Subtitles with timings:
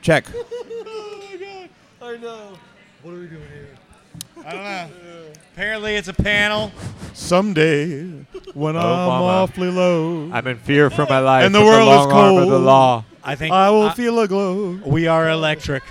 [0.00, 0.26] Check.
[0.92, 1.68] Oh my God!
[2.02, 2.58] I know.
[3.02, 3.68] What are we doing here?
[4.44, 5.32] I don't know.
[5.52, 6.72] Apparently, it's a panel.
[7.12, 8.02] Someday,
[8.54, 9.24] when I'm mama.
[9.24, 11.44] awfully low, I'm in fear for my life.
[11.44, 13.04] And the with world is long arm of the law.
[13.22, 14.80] I think I will uh, feel a glow.
[14.84, 15.82] we are electric.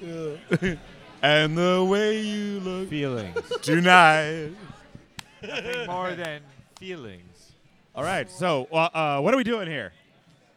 [1.20, 3.36] And the way you look Feelings.
[3.62, 4.50] tonight.
[5.42, 6.42] Nothing more than
[6.78, 7.52] feelings.
[7.94, 8.30] All right.
[8.30, 9.92] So, uh, uh, what are we doing here?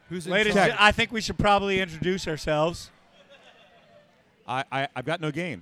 [0.09, 0.73] Who's in Ladies, charge?
[0.77, 2.91] I think we should probably introduce ourselves.
[4.51, 5.61] I, I I've got no gain.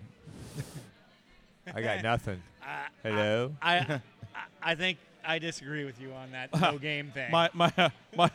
[1.75, 2.41] I got nothing.
[2.61, 2.71] Uh,
[3.01, 3.55] Hello.
[3.63, 3.77] I,
[4.35, 7.31] I, I think I disagree with you on that no game thing.
[7.31, 7.71] My my
[8.15, 8.29] my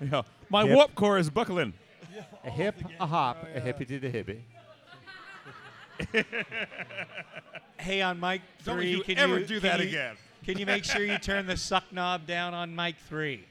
[0.00, 0.78] yeah, my Yep.
[0.78, 1.74] whoop core is buckling.
[2.42, 4.40] A hip, a hop, a hippity to the hippie.
[7.78, 10.16] hey, on mic Don't 3 you can ever you do can that you- again.
[10.46, 13.44] Can you make sure you turn the suck knob down on mic three,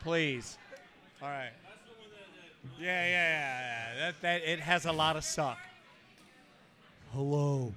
[0.00, 0.56] please?
[1.20, 1.50] All right.
[2.78, 4.00] Yeah, yeah, yeah, yeah.
[4.00, 5.58] That that it has a lot of suck.
[7.12, 7.72] Hello.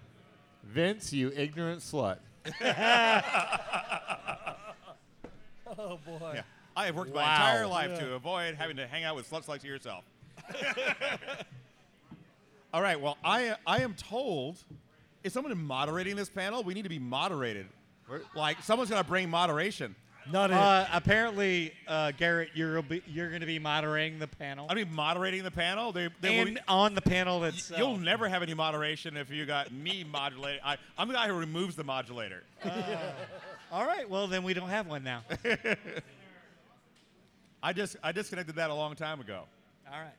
[0.64, 2.18] Vince, you ignorant slut.
[5.80, 6.32] Oh boy.
[6.36, 6.42] Yeah.
[6.76, 7.22] I have worked Wow.
[7.26, 8.00] my entire life Yeah.
[8.08, 10.04] to avoid having to hang out with sluts like yourself.
[12.74, 13.00] All right.
[13.00, 14.64] Well, I I am told
[15.24, 16.64] is someone moderating this panel?
[16.64, 17.68] We need to be moderated.
[18.36, 19.96] Like someone's gonna bring moderation.
[20.32, 20.56] Not it.
[20.56, 24.92] Uh, apparently, uh, Garrett, you're be, you're going to be moderating the panel, I mean,
[24.94, 25.92] moderating the panel.
[25.92, 27.80] They, they will and be- on the panel itself.
[27.80, 30.62] You'll never have any moderation if you got me modulating.
[30.64, 32.44] I, I'm the guy who removes the modulator.
[33.72, 34.10] All right.
[34.10, 35.24] Well, then we don't have one now.
[37.64, 39.44] I just I disconnected that a long time ago.
[39.92, 40.14] All right.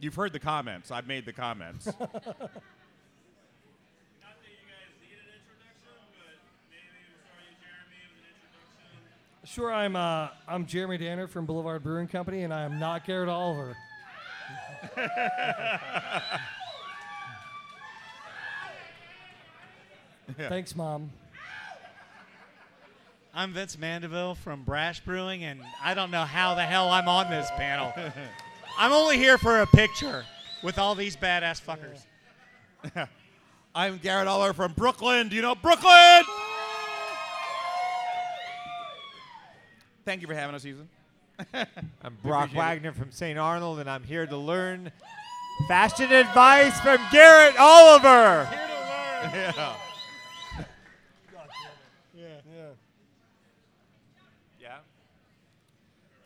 [0.00, 0.90] You've heard the comments.
[0.90, 1.88] I've made the comments.
[9.54, 13.28] Sure, I'm uh, I'm Jeremy Danner from Boulevard Brewing Company, and I am not Garrett
[13.28, 13.76] Oliver.
[20.36, 21.12] Thanks, Mom.
[23.32, 27.30] I'm Vince Mandeville from Brash Brewing, and I don't know how the hell I'm on
[27.30, 27.92] this panel.
[28.76, 30.24] I'm only here for a picture
[30.64, 32.00] with all these badass fuckers.
[33.72, 35.28] I'm Garrett Oliver from Brooklyn.
[35.28, 36.24] Do you know Brooklyn?
[40.04, 40.88] Thank you for having us, Susan.
[41.52, 41.66] I'm
[42.22, 42.56] Brock appreciate it.
[42.56, 43.38] Wagner from St.
[43.38, 44.92] Arnold, and I'm here to learn
[45.68, 48.48] fashion advice from Garrett Oliver.
[49.32, 49.74] Yeah.
[52.16, 52.26] Yeah.
[52.56, 52.66] Yeah.
[54.60, 54.76] Yeah.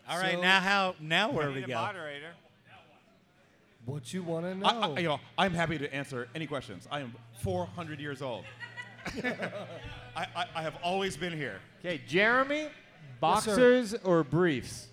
[0.08, 0.94] All right, So- now how?
[1.00, 1.74] Now where we Need go?
[1.74, 2.32] moderator.
[3.86, 4.66] What you want to know?
[4.66, 6.86] I, I, you know, I'm happy to answer any questions.
[6.90, 8.44] I am 400 years old.
[9.24, 11.60] I, I, I have always been here.
[11.80, 12.68] Okay, Jeremy,
[13.18, 13.20] sir.
[13.20, 14.88] boxers or briefs?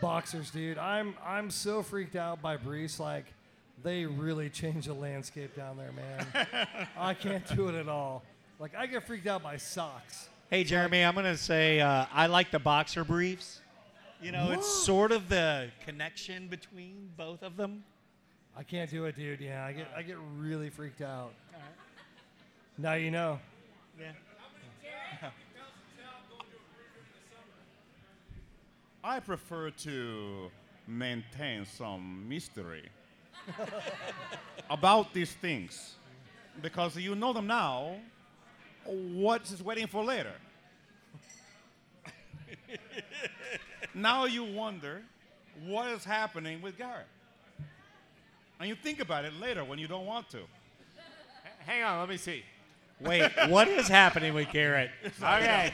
[0.00, 0.78] Boxers, dude.
[0.78, 2.98] I'm I'm so freaked out by briefs.
[2.98, 3.26] Like,
[3.82, 6.46] they really change the landscape down there, man.
[6.98, 8.22] I can't do it at all.
[8.58, 10.28] Like, I get freaked out by socks.
[10.50, 13.60] Hey, Jeremy, I'm gonna say uh, I like the boxer briefs.
[14.22, 17.84] You know, it's sort of the connection between both of them.
[18.56, 19.40] I can't do it, dude.
[19.40, 21.32] Yeah, I get I get really freaked out.
[22.76, 23.38] Now you know.
[23.98, 25.30] Yeah.
[29.02, 30.50] I prefer to
[30.86, 32.88] maintain some mystery
[34.70, 35.94] about these things
[36.60, 37.96] because you know them now.
[38.84, 40.32] What is waiting for later?
[43.94, 45.02] now you wonder
[45.66, 47.06] what is happening with Garrett.
[48.58, 50.38] And you think about it later when you don't want to.
[50.38, 50.44] H-
[51.66, 52.42] Hang on, let me see.
[53.00, 54.90] Wait, what is happening with Garrett?
[55.22, 55.72] Okay.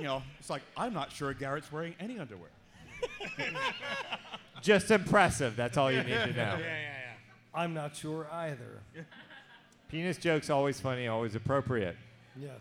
[0.00, 2.50] It's like, you know, it's like I'm not sure Garrett's wearing any underwear.
[4.62, 5.56] Just impressive.
[5.56, 6.32] That's all you need to know.
[6.34, 6.96] Yeah, yeah, yeah.
[7.54, 8.80] I'm not sure either.
[9.88, 11.96] Penis jokes always funny, always appropriate.
[12.36, 12.60] Yes.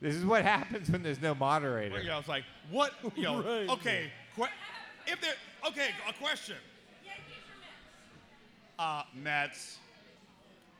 [0.00, 2.00] This is what happens when there's no moderator.
[2.00, 2.92] You know, it's like, what?
[3.16, 3.68] You know, Right.
[3.68, 4.46] okay, que-
[5.06, 5.34] if there,
[5.66, 6.56] okay, a question.
[8.78, 9.78] Uh, Mets.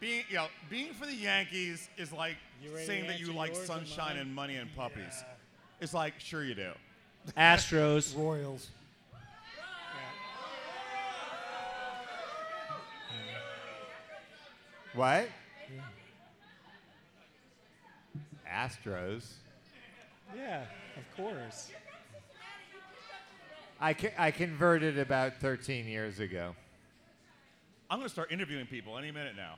[0.00, 2.36] Being, you know, being for the Yankees is like
[2.72, 5.24] ready saying that you like sunshine and money and puppies.
[5.80, 6.72] It's like, sure you do.
[7.36, 8.16] Astros.
[8.18, 8.68] Royals.
[14.94, 15.28] What?
[18.48, 19.24] Astros.
[20.36, 20.62] Yeah,
[20.96, 21.70] of course.
[23.80, 26.54] I, co- I converted about 13 years ago.
[27.90, 29.56] I'm gonna start interviewing people any minute now.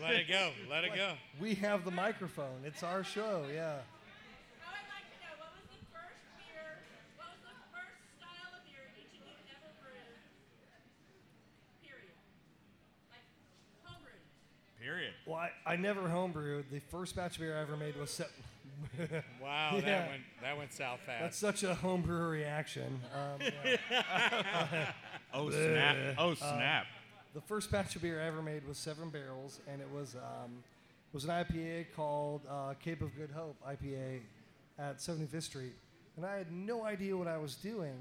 [0.00, 0.50] let it go.
[0.70, 1.12] Let it go.
[1.40, 2.60] We have the microphone.
[2.64, 3.44] It's our show.
[3.52, 3.80] Yeah.
[4.60, 6.80] Now I'd like to know what was the first beer,
[7.16, 10.16] what was the first style of beer each of you ever brewed?
[15.34, 16.64] I I never homebrewed.
[16.70, 18.30] The first batch of beer I ever made was set.
[19.42, 19.80] Wow, Yeah.
[19.80, 21.20] that went that went south fast.
[21.22, 23.00] That's such a homebrewer reaction.
[23.14, 23.40] Um,
[23.90, 24.92] yeah.
[25.34, 25.96] Oh snap!
[26.18, 26.86] Oh snap!
[27.34, 30.62] the first batch of beer I ever made was seven barrels, and it was um,
[31.12, 34.20] was an IPA called uh, Cape of Good Hope IPA
[34.78, 35.72] at 75th Street,
[36.16, 37.96] and I had no idea what I was doing.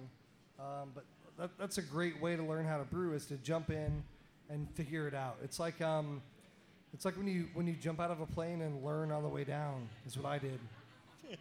[0.60, 1.04] Um, but
[1.38, 4.04] that, that's a great way to learn how to brew is to jump in
[4.50, 5.38] and figure it out.
[5.44, 6.22] It's like um,
[6.96, 9.28] it's like when you when you jump out of a plane and learn on the
[9.28, 9.90] way down.
[10.08, 10.60] Is what I did.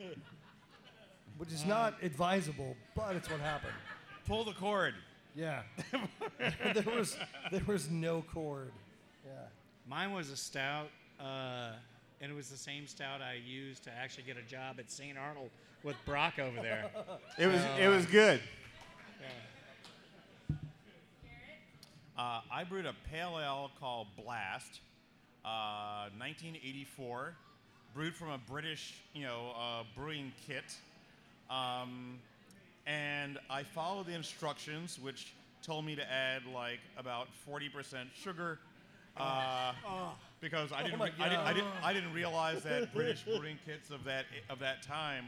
[1.38, 3.72] Which is not advisable, but it's what happened.
[4.26, 4.94] Pull the cord.
[5.36, 5.62] Yeah.
[6.74, 7.16] there was
[7.52, 8.72] there was no cord.
[9.24, 9.32] Yeah.
[9.88, 10.88] Mine was a stout,
[11.20, 11.72] uh,
[12.20, 15.16] and it was the same stout I used to actually get a job at St.
[15.16, 15.50] Arnold
[15.84, 16.90] with Brock over there.
[17.38, 18.40] It was it was good.
[22.16, 24.80] Uh, I brewed a pale ale called Blast,
[25.44, 27.35] uh, 1984,
[27.94, 30.64] brewed from a British, you know, uh, brewing kit,
[31.50, 32.19] um,
[32.87, 35.32] and I followed the instructions, which
[35.62, 38.58] told me to add like about 40% sugar,
[39.17, 39.73] uh,
[40.41, 43.58] because I didn't, my re- I, didn't, I, didn't, I didn't realize that British brewing
[43.64, 45.26] kits of that of that time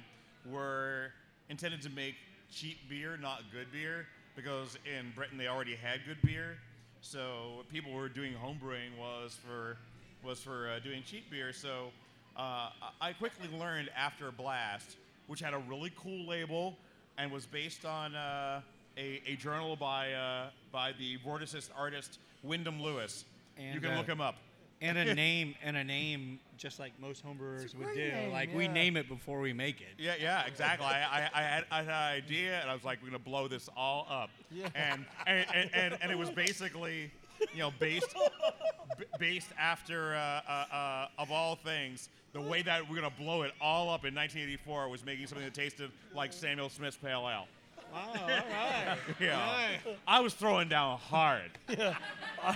[0.50, 1.12] were
[1.48, 2.14] intended to make
[2.52, 6.56] cheap beer, not good beer, because in Britain they already had good beer.
[7.00, 9.76] So what people were doing home brewing was for
[10.24, 11.52] was for uh, doing cheap beer.
[11.52, 11.88] So
[12.36, 12.70] uh, I
[13.00, 14.96] I quickly learned after Blast,
[15.26, 16.76] which had a really cool label
[17.18, 18.60] and was based on uh,
[18.96, 23.24] a, a journal by uh, by the vorticist artist Wyndham Lewis.
[23.58, 24.36] And, you can uh, look him up.
[24.82, 28.08] and a name, and a name, just like most homebrewers would do.
[28.08, 29.94] name, like we name it before we make it.
[29.98, 30.86] Yeah, yeah, exactly.
[30.86, 33.48] I, I, I, had, I had an idea, and I was like, we're gonna blow
[33.48, 34.28] this all up.
[34.74, 37.10] And, and, and, and, and it was basically,
[37.52, 38.14] you know, based
[38.98, 43.42] b- based after uh, uh, uh, of all things, the way that we're gonna blow
[43.42, 47.46] it all up in 1984 was making something that tasted like Samuel Smith's Pale Ale.
[47.94, 48.98] Oh, all right.
[49.20, 49.68] Yeah,
[50.06, 51.50] I was throwing down hard.
[51.68, 51.94] Yeah.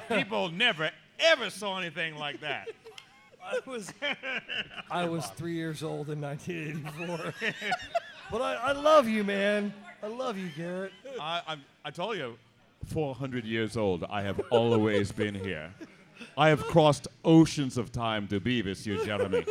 [0.09, 2.69] People never ever saw anything like that.
[3.43, 3.93] I was
[4.91, 7.35] I was three years old in 1984.
[8.31, 9.73] but I, I love you, man.
[10.03, 10.93] I love you, Garrett.
[11.21, 12.37] I, I'm, I told you,
[12.87, 15.73] 400 years old, I have always been here.
[16.37, 19.45] I have crossed oceans of time to be with you, Jeremy.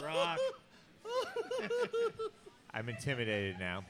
[0.00, 0.38] Brock.
[2.72, 3.84] I'm intimidated now.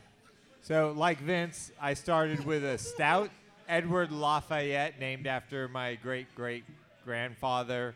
[0.63, 3.31] So, like Vince, I started with a stout
[3.69, 6.65] Edward Lafayette, named after my great great
[7.05, 7.95] grandfather.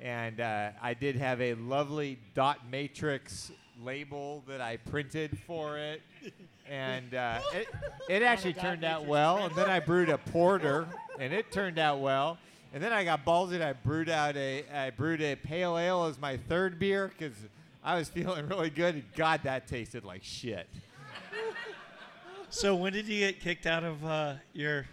[0.00, 3.52] And uh, I did have a lovely dot matrix
[3.84, 6.02] label that I printed for it.
[6.68, 7.66] And uh, it,
[8.08, 9.38] it actually turned out well.
[9.38, 10.86] And then I brewed a porter,
[11.18, 12.38] and it turned out well.
[12.72, 13.54] And then I got ballsy.
[13.54, 17.34] and I brewed out a I brewed a pale ale as my third beer because
[17.82, 18.94] I was feeling really good.
[18.94, 20.68] And God, that tasted like shit.
[22.52, 24.86] So when did you get kicked out of uh, your?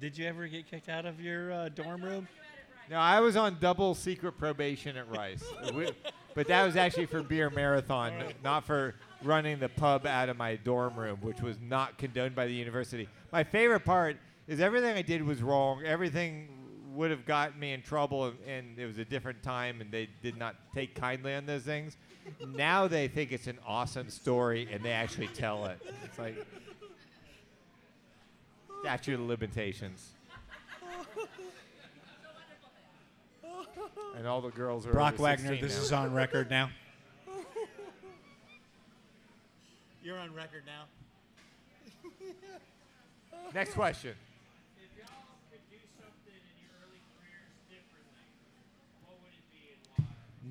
[0.00, 2.28] Did you ever get kicked out of your uh, dorm room?
[2.90, 5.44] No, I was on double secret probation at Rice,
[5.74, 5.92] We-
[6.34, 8.12] but that was actually for beer marathon,
[8.42, 12.46] not for running the pub out of my dorm room, which was not condoned by
[12.46, 13.08] the university.
[13.32, 14.16] My favorite part
[14.48, 15.82] is everything I did was wrong.
[15.84, 16.48] Everything
[16.94, 20.36] would have gotten me in trouble, and, it was a different time, and they did
[20.36, 21.96] not take kindly on those things.
[22.46, 25.80] Now they think it's an awesome story, and they actually tell it.
[26.04, 26.46] It's like
[28.82, 30.10] statute of limitations.
[34.16, 35.82] And all the girls are Brock over Wagner, this now.
[35.82, 36.70] is on record now.
[40.02, 40.84] You're on record now.
[43.54, 44.14] Next question.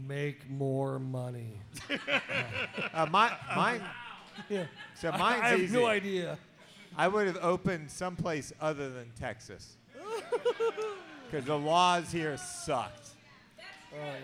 [0.07, 1.53] Make more money.
[2.93, 3.81] Uh, my, mine.
[4.49, 4.65] Yeah.
[4.99, 5.73] So I mine's have easy.
[5.77, 6.37] no idea.
[6.97, 9.77] I would have opened someplace other than Texas.
[11.29, 13.00] Because the laws here sucked.
[13.93, 14.15] Yeah.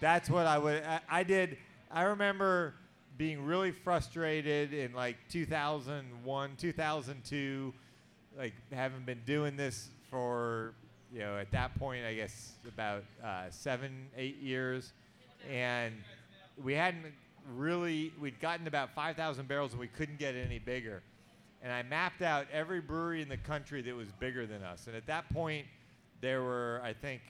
[0.00, 0.82] That's what I would.
[0.82, 1.56] I, I did.
[1.90, 2.74] I remember
[3.16, 7.74] being really frustrated in like 2001, 2002,
[8.38, 10.74] like having been doing this for,
[11.12, 14.92] you know, at that point, I guess about uh, seven, eight years,
[15.50, 15.94] and
[16.62, 17.06] we hadn't
[17.54, 18.12] really.
[18.20, 21.02] We'd gotten about 5,000 barrels, and we couldn't get any bigger.
[21.62, 24.96] And I mapped out every brewery in the country that was bigger than us, and
[24.96, 25.66] at that point,
[26.20, 27.22] there were, I think,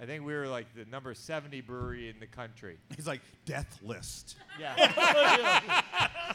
[0.00, 2.78] I think we were like the number 70 brewery in the country.
[2.96, 4.36] He's like, death list.
[4.58, 4.74] Yeah.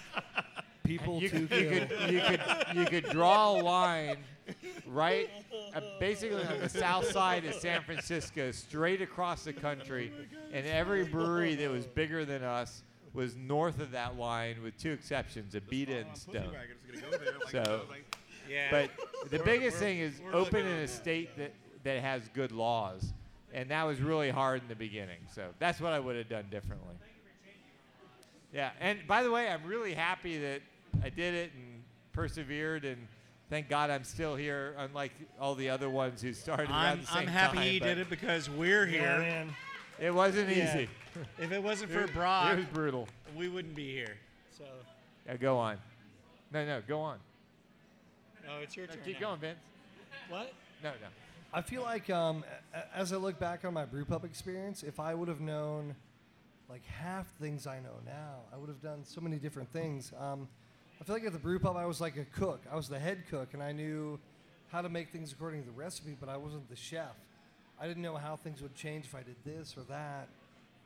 [0.84, 1.88] People you, to you kill.
[1.88, 2.42] could you could
[2.76, 4.18] you could draw a line
[4.86, 5.28] right,
[5.76, 10.12] uh, basically on the south side of San Francisco, straight across the country,
[10.54, 12.84] and every brewery that was bigger than us
[13.16, 16.52] was north of that line, with two exceptions: Abita and Stone.
[17.50, 17.82] So-
[18.48, 18.68] Yeah.
[18.70, 18.92] But
[19.32, 21.52] the We're- biggest we're- thing is open in a state that,
[21.84, 23.12] that has good laws.
[23.56, 25.20] And that was really hard in the beginning.
[25.34, 26.94] So that's what I would have done differently.
[28.54, 28.72] Yeah.
[28.82, 30.62] And by the way, I'm really happy that
[31.02, 31.82] I did it and
[32.12, 32.84] persevered.
[32.84, 33.08] And
[33.50, 37.08] thank God I'm still here, unlike all the other ones who started around I'm, the
[37.08, 37.66] same I'm happy time.
[37.68, 39.18] he did it because we're Yeah, here.
[39.20, 39.56] man.
[40.02, 40.70] It wasn't Yeah.
[40.76, 40.90] easy.
[41.40, 43.08] If it wasn't It, for it Brock, was brutal.
[43.38, 44.18] we wouldn't be here.
[44.58, 44.66] So,
[45.26, 45.78] Yeah, go on.
[46.52, 47.20] No, no, go on.
[48.50, 49.04] oh, it's your No, turn.
[49.06, 49.28] keep now.
[49.30, 49.60] going, Vince.
[50.28, 50.54] What?
[50.84, 51.08] No, no.
[51.54, 52.44] I feel like um,
[52.94, 55.96] as I look back on my brew pub experience, if I would have known
[56.70, 60.12] like half things I know now, I would have done so many different things.
[60.20, 60.48] Um,
[61.00, 62.62] I feel like at the brew pub, I was like a cook.
[62.72, 64.20] I was the head cook, and I knew
[64.72, 67.16] how to make things according to the recipe, but I wasn't the chef.
[67.80, 70.28] I didn't know how things would change if I did this or that.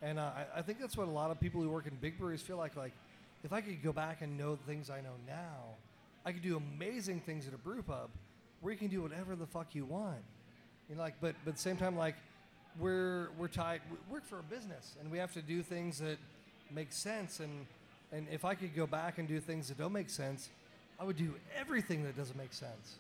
[0.02, 2.18] And uh, I, I think that's what a lot of people who work in big
[2.18, 2.76] breweries feel like.
[2.76, 2.94] Like,
[3.44, 5.76] if I could go back and know the things I know now,
[6.26, 8.10] I could do amazing things at a brew pub
[8.62, 10.24] where you can do whatever the fuck you want.
[10.90, 12.16] You know, like, but but at the same time, like,
[12.80, 13.82] we're we're tied.
[13.92, 16.18] We work for a business, and we have to do things that
[16.72, 17.40] make sense.
[17.40, 17.66] And
[18.12, 20.50] and if I could go back and do things that don't make sense,
[21.00, 22.98] I would do everything that doesn't make sense.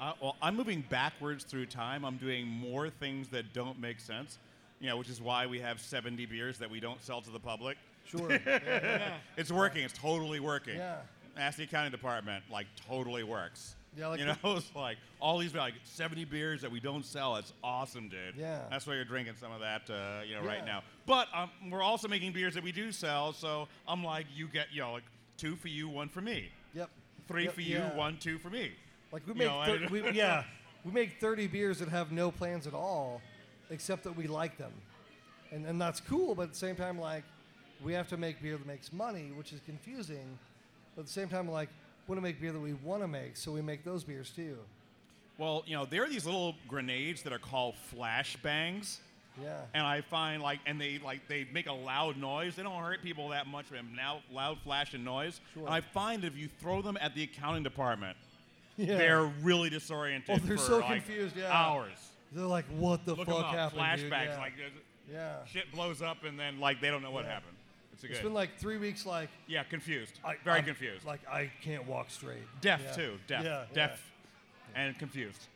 [0.00, 2.04] Uh, well, I'm moving backwards through time.
[2.04, 4.38] I'm doing more things that don't make sense,
[4.80, 7.38] you know, which is why we have 70 beers that we don't sell to the
[7.38, 7.78] public.
[8.04, 8.30] Sure.
[8.46, 9.82] yeah, It's working.
[9.82, 10.76] It's totally working.
[10.76, 10.96] Yeah.
[11.38, 12.44] Ask the accounting department.
[12.50, 13.76] Like, totally works.
[13.96, 17.36] Yeah, like you know, it's like all these like 70 beers that we don't sell.
[17.36, 18.34] It's awesome, dude.
[18.36, 18.60] Yeah.
[18.70, 20.82] That's why you're drinking some of that, uh, you know, right now.
[21.06, 23.32] But um, we're also making beers that we do sell.
[23.32, 25.04] So I'm like, you get, you know, like
[25.36, 26.48] two for you, one for me.
[26.74, 26.90] Yep.
[27.28, 27.94] Three Yep, for you, yeah.
[27.96, 28.72] one, two for me.
[29.12, 30.44] Like we You make, know, thir- we, yeah,
[30.84, 33.22] we make 30 beers that have no plans at all,
[33.70, 34.72] except that we like them,
[35.52, 36.34] and and that's cool.
[36.34, 37.22] But at the same time, like,
[37.82, 40.38] we have to make beer that makes money, which is confusing.
[40.96, 41.68] But at the same time, like,
[42.06, 44.56] want to make beer that we want to make, so we make those beers too.
[45.38, 49.00] Well, you know, there are these little grenades that are called flash bangs.
[49.42, 49.62] Yeah.
[49.74, 52.54] And I find like, and they like they make a loud noise.
[52.54, 55.40] They don't hurt people that much, but now loud flash and noise.
[55.54, 55.64] Sure.
[55.64, 58.16] And I find if you throw them at the accounting department,
[58.76, 58.96] Yeah.
[58.96, 60.30] they're really disoriented.
[60.30, 61.50] Oh, they're so like, confused, yeah.
[61.52, 61.96] Hours.
[62.30, 64.26] They're like, what the Look fuck happened, Flashbacks.
[64.26, 64.38] Yeah.
[64.38, 64.52] Like
[65.12, 65.44] yeah.
[65.46, 67.32] shit blows up, and then like they don't know what Yeah.
[67.32, 67.56] happened.
[67.94, 69.06] It's It's been like three weeks.
[69.06, 70.18] Like, yeah, confused.
[70.24, 71.04] I, Very I'm- confused.
[71.04, 72.42] Like, I can't walk straight.
[72.60, 72.92] deaf Yeah.
[72.92, 73.18] too.
[73.26, 73.44] Deaf.
[73.44, 74.12] Yeah, Deaf.
[74.74, 75.46] And confused.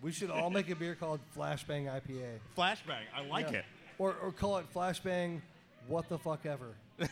[0.00, 2.38] We should all make a beer called Flashbang IPA.
[2.56, 3.02] Flashbang.
[3.14, 3.58] I like Yeah.
[3.58, 3.64] it.
[3.98, 5.40] Or, or call it Flashbang
[5.88, 6.74] What the Fuck Ever.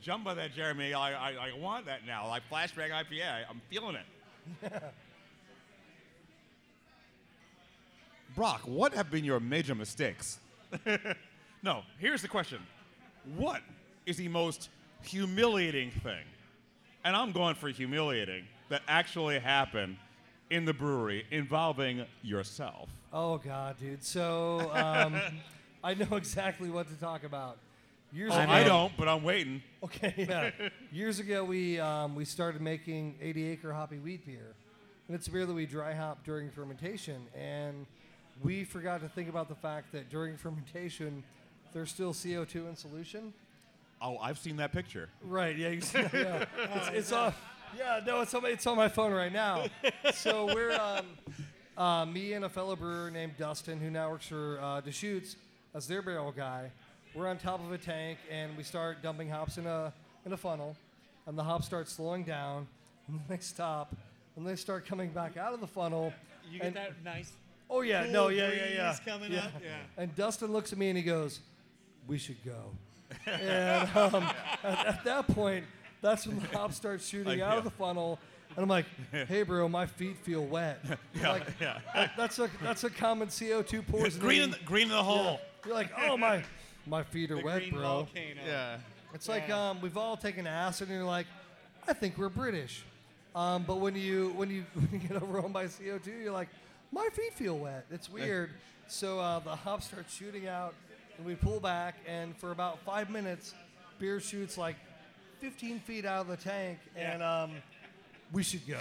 [0.00, 0.94] Jump by that, Jeremy.
[0.94, 2.28] I, I, I want that now.
[2.28, 3.44] Like flashbang IPA.
[3.50, 4.72] I'm feeling it.
[8.36, 10.38] Brock, what have been your major mistakes?
[11.62, 12.58] no, here's the question.
[13.36, 13.60] What
[14.06, 14.70] is the most
[15.02, 16.24] humiliating thing?
[17.04, 19.96] And I'm going for humiliating that actually happened
[20.50, 22.88] in the brewery involving yourself.
[23.12, 24.02] Oh, God, dude.
[24.02, 25.20] So um,
[25.84, 27.58] I know exactly what to talk about.
[28.12, 29.62] Years Oh, ago, I don't, but I'm waiting.
[29.84, 30.50] Okay, yeah.
[30.92, 34.56] Years ago, we um, we started making 80 acre hoppy wheat beer,
[35.06, 37.22] and it's a beer that we dry hop during fermentation.
[37.38, 37.86] And
[38.42, 41.22] we forgot to think about the fact that during fermentation,
[41.72, 43.32] there's still CO2 in solution.
[44.02, 45.08] Oh, I've seen that picture.
[45.22, 45.56] Right.
[45.56, 45.68] Yeah.
[45.68, 46.44] ex- yeah.
[46.74, 47.34] It's, it's on.
[47.76, 48.00] Yeah.
[48.06, 48.20] No.
[48.22, 48.42] It's on.
[48.42, 49.66] My, it's on my phone right now.
[50.14, 51.06] So we're um,
[51.76, 55.36] uh, me and a fellow brewer named Dustin, who now works for uh, Deschutes
[55.74, 56.70] as their barrel guy.
[57.14, 59.92] We're on top of a tank and we start dumping hops in a
[60.24, 60.76] in a funnel,
[61.26, 62.66] and the hops start slowing down,
[63.08, 63.94] and then they stop,
[64.36, 66.12] and they start coming back out of the funnel.
[66.50, 67.32] You and- get that nice.
[67.68, 68.04] Oh yeah.
[68.04, 68.28] cool No.
[68.28, 68.48] Yeah.
[68.48, 68.58] Yeah.
[68.58, 68.96] breeze Yeah.
[69.04, 69.38] coming yeah.
[69.40, 69.52] up.
[69.62, 69.76] Yeah.
[70.02, 71.40] And Dustin looks at me and he goes,
[72.06, 72.72] "We should go."
[73.26, 74.28] and um,
[74.62, 75.64] at, at that point,
[76.00, 78.18] that's when the hops start shooting Like, out of the funnel,
[78.56, 78.86] and I'm like,
[79.28, 80.78] "Hey, bro, my feet feel wet."
[81.22, 81.78] like, yeah.
[81.94, 84.26] that- that's a that's a common CO2 poisoning.
[84.26, 85.40] Green in the, green in the hole.
[85.64, 86.42] You're like, "Oh my,
[86.86, 88.40] my feet are The wet, green bro." volcano.
[88.46, 88.78] Yeah.
[89.12, 91.26] It's like um, we've all taken acid, and you're like,
[91.88, 92.84] "I think we're British,"
[93.34, 96.48] um, but when you when you when you get overwhelmed by CO2, you're like,
[96.92, 98.50] "My feet feel wet." It's weird.
[98.86, 100.74] So uh, the hops start shooting out,
[101.20, 103.52] and we pull back, and for about five minutes,
[103.98, 104.76] beer shoots like
[105.40, 107.50] 15 feet out of the tank, and um,
[108.32, 108.80] we should go.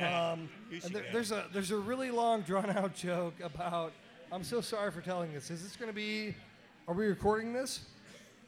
[0.00, 1.08] Um, should there- go.
[1.12, 3.92] there's a there's a really long drawn out joke about.
[4.30, 5.50] I'm so sorry for telling this.
[5.50, 6.36] Is this going to be?
[6.86, 7.80] Are we recording this?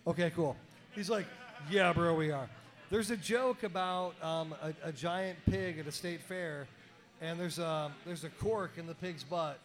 [0.06, 0.56] Okay, cool.
[0.94, 1.26] He's like,
[1.68, 2.48] yeah, bro, we are.
[2.88, 6.68] There's a joke about um, a, a giant pig at a state fair,
[7.20, 9.58] and there's a there's a cork in the pig's butt,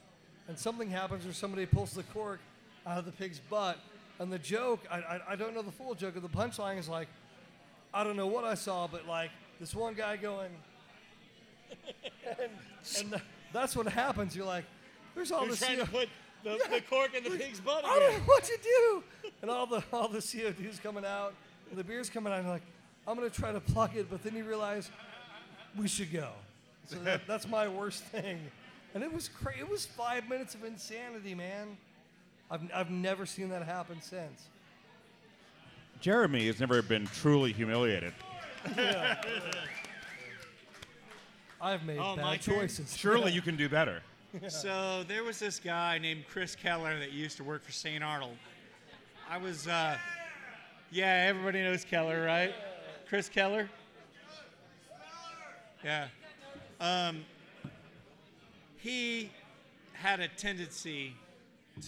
[0.48, 2.40] and something happens or somebody pulls the cork
[2.86, 3.78] out of the pig's butt,
[4.20, 6.90] and the joke I, I, I don't know the full joke, but the punchline is
[6.90, 7.08] like,
[7.94, 10.52] I don't know what I saw, but like this one guy going,
[12.40, 12.52] and,
[13.00, 13.22] and th-
[13.52, 14.36] that's what happens.
[14.36, 14.66] You're like,
[15.16, 15.60] there's all this.
[15.64, 16.10] CO put
[16.44, 19.04] the, the cork in the pig's butt I don't know what to do.
[19.42, 21.34] And all the all the CO2's coming out,
[21.70, 22.38] and the beer's coming out.
[22.40, 22.64] And you're like,
[23.08, 24.90] I'm gonna try to plug it, but then you realize
[25.78, 26.30] we should go.
[26.88, 28.40] So that, that's my worst thing.
[28.94, 31.78] And it was cra- It was five minutes of insanity, man.
[32.52, 34.50] I've I've never seen that happen since.
[36.00, 38.14] Jeremy has never been truly humiliated.
[41.62, 42.56] I've made Oh, bad my turn?
[42.60, 42.96] choices.
[42.98, 44.02] Surely you can do better.
[44.48, 48.04] So there was this guy named Chris Keller that used to work for St.
[48.04, 48.36] Arnold.
[49.30, 49.96] I was, uh,
[50.92, 52.52] yeah, everybody knows Keller, right?
[53.08, 53.70] Chris Keller?
[55.84, 56.08] Yeah.
[56.82, 57.24] Um,
[58.78, 59.30] he
[59.94, 61.14] had a tendency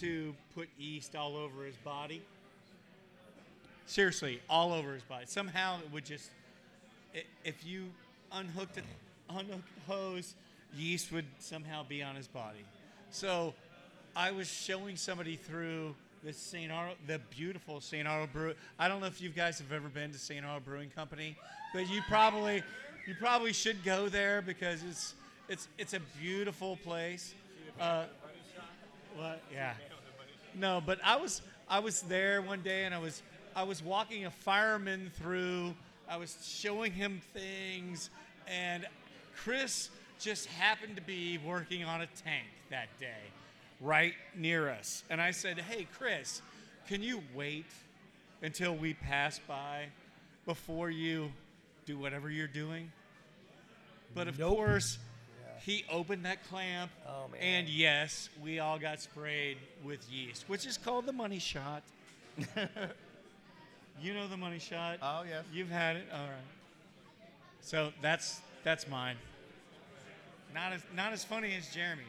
[0.00, 2.22] to put yeast all over his body.
[3.86, 5.24] Seriously, all over his body.
[5.26, 6.30] Somehow it would just,
[7.44, 7.86] if you
[8.32, 8.84] unhooked it,
[9.30, 10.34] unhooked the hose,
[10.76, 12.64] yeast would somehow be on his body.
[13.10, 13.54] So
[14.14, 16.72] I was showing somebody through the St.
[16.72, 18.06] Arnold, the beautiful St.
[18.06, 18.54] Arnold Brew.
[18.78, 20.44] I don't know if you guys have ever been to St.
[20.44, 21.36] Arnold Brewing Company,
[21.72, 22.62] but you probably,
[23.06, 25.14] you probably should go there because it's,
[25.48, 27.34] it's, it's a beautiful place.
[27.80, 28.04] Uh,
[29.16, 29.42] what?
[29.52, 29.74] Yeah.
[30.54, 33.22] No, but I was I was there one day and I was
[33.54, 35.74] I was walking a fireman through.
[36.08, 38.10] I was showing him things,
[38.46, 38.86] and
[39.34, 43.22] Chris just happened to be working on a tank that day,
[43.80, 45.02] right near us.
[45.10, 46.42] And I said, "Hey, Chris,
[46.86, 47.66] can you wait
[48.42, 49.86] until we pass by
[50.46, 51.32] before you
[51.86, 52.92] do whatever you're doing?"
[54.14, 54.54] But of Nope.
[54.56, 54.98] course,
[55.66, 57.42] he opened that clamp, Oh, man.
[57.42, 61.82] and yes, we all got sprayed with yeast, which is called the money shot.
[64.00, 65.00] you know the money shot.
[65.02, 65.42] Oh, yes.
[65.52, 66.06] You've had it.
[66.12, 67.32] All right.
[67.62, 69.16] So that's that's mine.
[70.54, 72.06] Not as not as funny as Jeremy's.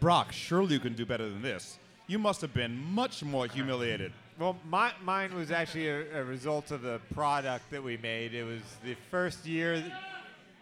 [0.00, 1.78] Brock, surely you can do better than this.
[2.06, 4.12] You must have been much more humiliated.
[4.38, 8.32] Well, my, mine was actually a, a result of the product that we made.
[8.32, 9.82] It was the first year,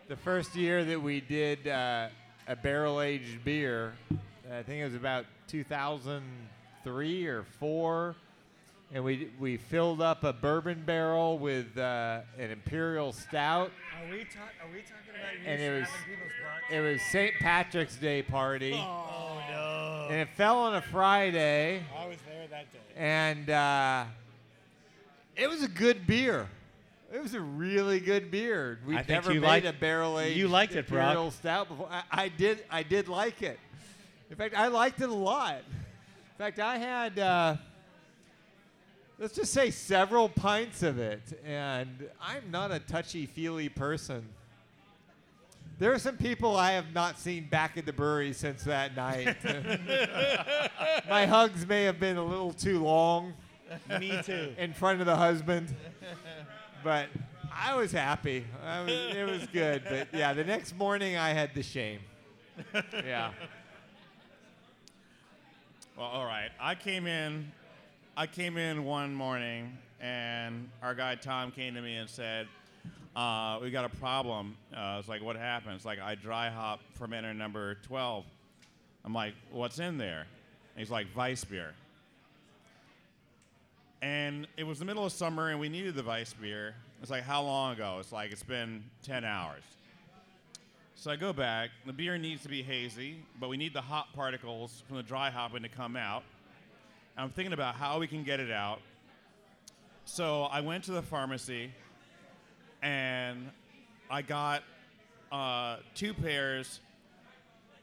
[0.09, 2.09] the first year that we did uh,
[2.47, 3.95] a barrel aged beer.
[4.53, 8.15] I think it was about 2003 or four,
[8.93, 13.73] and we we filled up a bourbon barrel with uh, an imperial stout.
[14.01, 16.73] Are we, talk, are we talking about you And it was- slapping people's butts?
[16.73, 17.35] It was St.
[17.41, 20.07] Patrick's Day party, oh no!
[20.11, 21.83] and it fell on a Friday.
[21.99, 22.79] I was there that day.
[22.97, 24.05] and uh,
[25.37, 26.49] it was a good beer.
[27.13, 28.79] It was a really good beer.
[28.87, 31.33] We've never you made liked- a barrel aged you liked it, Brock.
[31.33, 31.89] stout before.
[31.91, 32.65] I, I did.
[32.71, 33.59] I did like it.
[34.31, 35.57] In fact, I liked it a lot.
[35.59, 37.19] In fact, I had.
[37.19, 37.57] Uh,
[39.19, 41.89] Let's just say several pints of it, and
[42.21, 44.29] I'm not a touchy feely person.
[45.79, 49.37] There are some people I have not seen back at the brewery since that night.
[51.09, 53.33] My hugs may have been a little too long
[53.99, 54.55] Me too.
[54.59, 55.75] in front of the husband,
[56.87, 57.09] but
[57.53, 58.45] I was happy.
[58.65, 59.83] I was, it was good.
[59.91, 61.99] But yeah, the next morning I had the shame.
[63.05, 63.33] Yeah.
[65.97, 66.51] Well, all right.
[66.61, 67.51] I came in.
[68.17, 72.47] I came in one morning, and our guy Tom came to me and said,
[73.17, 76.81] uh, "We got a problem." Uh, it's like, "What happened?" It's like I dry hop
[77.01, 78.25] fermenter number 12.
[79.05, 81.75] I'm like, "What's in there?" And he's like, "Vice beer."
[84.03, 86.75] And it was the middle of summer, and we needed the Vice beer.
[87.01, 89.63] It's like, "How long ago?" It's like, "It's been 10 hours."
[90.95, 91.71] So I go back.
[91.85, 95.31] The beer needs to be hazy, but we need the hop particles from the dry
[95.31, 96.25] hopping to come out.
[97.17, 98.81] I'm thinking about how we can get it out.
[100.05, 101.71] So I went to the pharmacy
[102.83, 103.51] and
[104.11, 104.63] I got
[105.33, 106.81] uh, two pairs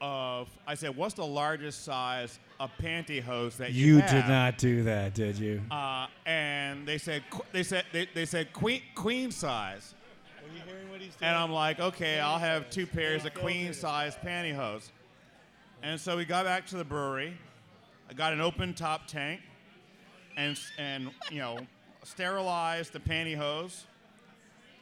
[0.00, 0.48] of.
[0.66, 4.82] I said, "What's the largest size of pantyhose that you, You have?" did not do
[4.84, 5.60] that, did you?
[5.70, 9.94] Uh, and they said, they said, they, they said queen queen size.
[10.38, 13.72] Are you hearing what he's And I'm like, okay, I'll have two pairs of queen
[13.72, 14.90] size pantyhose.
[15.82, 17.36] And so we got back to the brewery.
[18.08, 19.40] I got an open top tank
[20.36, 21.58] and, and you know,
[22.04, 23.84] sterilized the pantyhose.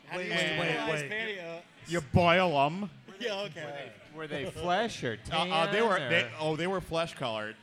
[0.07, 1.39] How do you Wait, wait, sterilize wait, wait.
[1.39, 2.91] uh, You boil them.
[3.19, 3.91] yeah, okay.
[4.15, 5.53] Were they flesh or Uh, tan?
[5.53, 7.57] uh, they were, they, oh, they were flesh colored.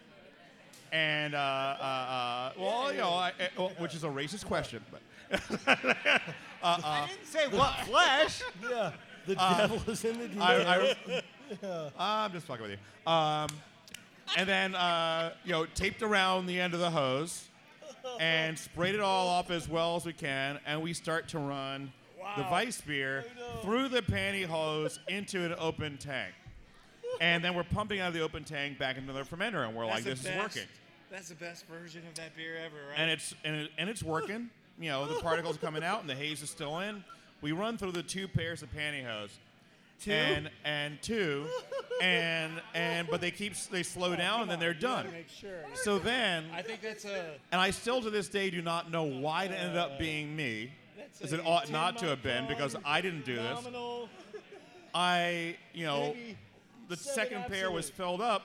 [0.91, 4.84] And, uh, uh, uh, well, you know, I, uh, well, which is a racist question,
[4.91, 5.02] but,
[6.63, 8.41] I didn't say what flesh.
[8.69, 8.91] Yeah,
[9.28, 10.65] the devil is in the details.
[10.65, 10.95] I,
[11.63, 11.91] I,
[12.25, 13.12] I'm just fucking with you.
[13.12, 13.49] Um,
[14.38, 17.47] and then, uh, you know, taped around the end of the hose
[18.19, 20.60] and sprayed it all off as well as we can.
[20.65, 21.91] And we start to run
[22.38, 23.25] the Vice beer
[23.62, 26.34] through the pantyhose into an open tank.
[27.21, 29.86] And then we're pumping out of the open tank back into the fermenter, and we're
[29.86, 30.63] like, this is working.
[31.12, 32.98] That's the best version of that beer ever, right?
[32.98, 34.50] and it's and, it, and it's working.
[34.80, 37.04] You know, the particles are coming out and the haze is still in.
[37.41, 39.32] We run through the two pairs of pantyhose.
[40.00, 40.12] Two?
[40.12, 41.45] And and two,
[42.02, 45.12] and and but they keep they slow oh, down and then they're done.
[45.12, 45.65] Make sure.
[45.74, 47.34] So then, I think that's a.
[47.52, 50.34] and I still to this day do not know why it ended up uh, being
[50.34, 53.60] me, That's as it ought not to have been because I didn't do this.
[54.95, 56.15] I you know
[56.88, 58.43] the second pair was filled up,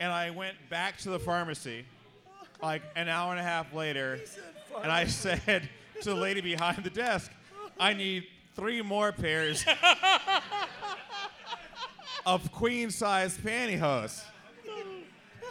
[0.00, 1.84] and I went back to the pharmacy,
[2.62, 4.20] like an hour and a half later,
[4.82, 5.68] and I said
[6.02, 7.30] to the lady behind the desk,
[7.78, 8.26] "I need
[8.56, 9.64] three more pairs
[12.26, 14.22] of queen size pantyhose."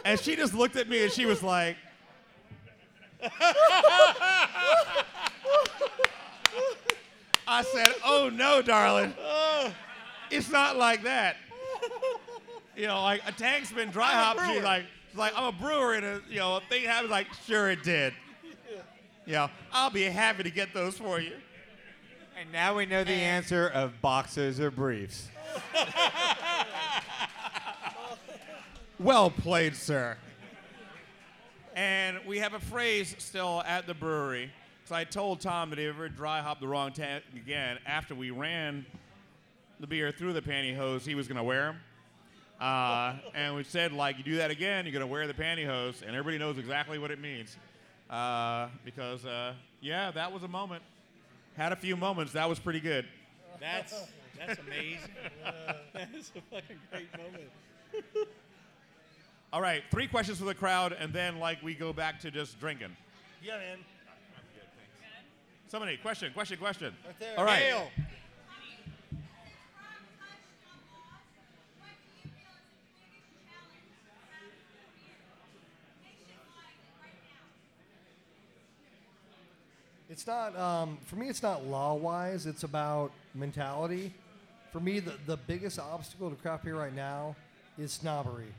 [0.04, 1.76] And she just looked at me and she was like.
[7.46, 9.14] I said, "Oh no, darling,
[10.30, 11.36] it's not like that."
[12.76, 14.40] You know, like a tank's been dry hopped.
[14.46, 17.10] She's like, she's like, I'm a brewer, and a you know, a thing happens.
[17.10, 18.14] Like, sure it did.
[19.26, 21.32] Yeah, I'll be happy to get those for you.
[22.40, 25.28] And now we know the answer of boxers or briefs.
[29.02, 30.16] Well played, sir.
[31.74, 34.52] And we have a phrase still at the brewery.
[34.84, 38.14] So I told Tom that if he ever dry hopped the wrong tank again, after
[38.14, 38.86] we ran
[39.80, 41.76] the beer through the pantyhose, he was going to wear them.
[42.62, 46.00] Uh, and we said, like, you do that again, you're going to wear the pantyhose,
[46.02, 47.56] and everybody knows exactly what it means.
[48.08, 50.80] Uh, because, uh, yeah, that was a moment.
[51.56, 52.32] Had a few moments.
[52.34, 53.04] That was pretty good.
[53.58, 53.92] That's
[54.38, 55.10] that's amazing.
[55.92, 57.50] that is a fucking great moment.
[59.52, 62.60] All right, three questions for the crowd, and then, like, we go back to just
[62.60, 62.96] drinking.
[63.42, 63.78] yeah, man.
[65.66, 66.94] Somebody, question, question, question.
[67.04, 67.38] Right there.
[67.38, 67.62] All right.
[67.62, 67.88] Hail.
[80.12, 81.30] It's not um, for me.
[81.30, 82.44] It's not law wise.
[82.44, 84.12] It's about mentality.
[84.70, 87.34] For me, the, the biggest obstacle to craft beer right now
[87.78, 88.52] is snobbery.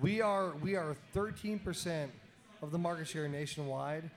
[0.00, 2.12] We are we are 13 percent
[2.62, 4.08] of the market share nationwide,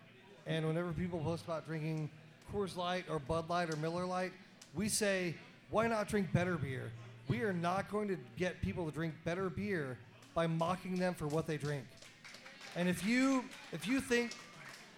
[0.46, 2.12] and whenever people post about drinking
[2.54, 4.32] Coors Light or Bud Light or Miller Light,
[4.76, 5.34] we say,
[5.72, 6.92] why not drink better beer?
[7.28, 9.98] We are not going to get people to drink better beer
[10.36, 11.86] by mocking them for what they drink.
[12.76, 14.36] And if you if you think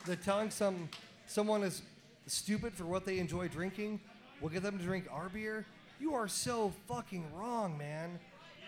[0.05, 0.89] that telling some
[1.29, 1.81] someone is
[2.27, 3.99] stupid for what they enjoy drinking
[4.41, 5.65] we'll get them to drink our beer,
[5.99, 8.19] you are so fucking wrong, man.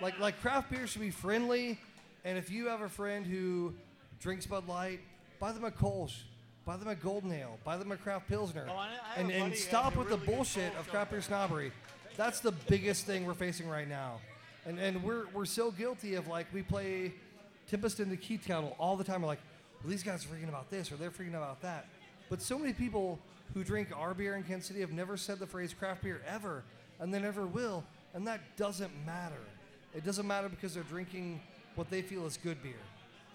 [0.02, 1.80] Like like craft beer should be friendly,
[2.26, 3.74] and if you have a friend who
[4.20, 5.00] drinks Bud Light,
[5.40, 6.18] buy them a Kolsch,
[6.66, 9.56] buy them a Golden Ale, buy them a craft Pilsner, Oh, I- I and, and
[9.56, 11.72] stop with really the bullshit of craft beer snobbery.
[12.18, 14.20] That's the biggest thing we're facing right now.
[14.66, 17.14] And, and we're, we're so guilty of like we play
[17.70, 19.22] Tempest in the Keith Kettle all the time.
[19.22, 19.40] We're like,
[19.82, 21.88] well, these guys are freaking about this or they're freaking about that.
[22.32, 23.20] But so many people
[23.54, 26.64] who drink our beer in Kansas City have never said the phrase craft beer ever,
[27.02, 27.84] and they never will.
[28.14, 29.44] And that doesn't matter.
[29.94, 31.42] It doesn't matter because they're drinking
[31.76, 32.80] what they feel is good beer.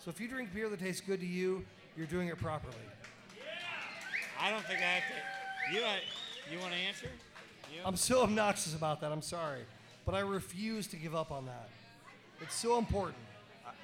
[0.02, 1.62] So if you drink beer that tastes good to you,
[1.94, 2.74] you're doing it properly.
[4.40, 5.74] I don't think I have to.
[5.76, 6.00] You want
[6.50, 7.08] you want to answer?
[7.74, 7.80] You?
[7.84, 9.12] I'm so obnoxious about that.
[9.12, 9.60] I'm sorry.
[10.06, 11.68] But I refuse to give up on that.
[12.40, 13.18] It's so important.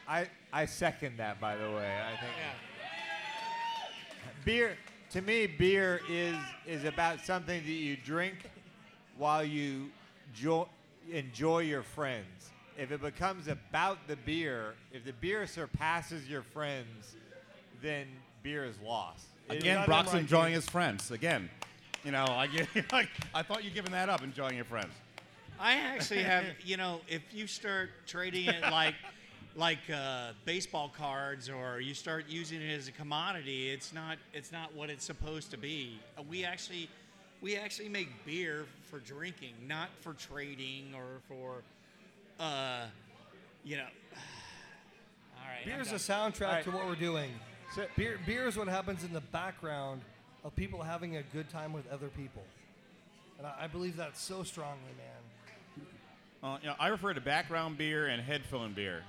[0.09, 1.99] I, I second that, by the way.
[2.01, 4.31] I think yeah.
[4.45, 4.77] beer,
[5.13, 8.51] to me, beer is is about something that you drink
[9.17, 9.91] while you
[10.35, 10.69] jo-
[11.11, 12.51] enjoy your friends.
[12.79, 17.15] If it becomes about the beer, if the beer surpasses your friends,
[17.83, 18.07] then
[18.43, 19.27] beer is lost.
[19.49, 21.11] It is- Again, Goddamn Brock's right, enjoying his friends.
[21.11, 21.51] Again,
[22.05, 24.93] you know, I, get- like, I thought you'd given that up, enjoying your friends.
[25.61, 28.95] I actually have, you know, if you start trading it like
[29.57, 34.53] like uh, baseball cards or you start using it as a commodity, it's not it's
[34.53, 35.99] not what it's supposed to be.
[36.19, 36.89] Uh, We actually
[37.41, 41.63] we actually make beer for drinking, not for trading or for
[42.41, 42.87] uh,
[43.65, 43.83] you know.
[45.37, 45.65] All right.
[45.65, 46.65] Beer is a soundtrack Alright.
[46.65, 47.31] to what we're doing.
[47.75, 50.03] So- beer, beer is what happens in the background
[50.45, 52.43] of people having a good time with other people.
[53.39, 55.87] And I, I believe that so strongly, man.
[56.43, 59.05] Uh, you know, I refer to background beer and headphone beer.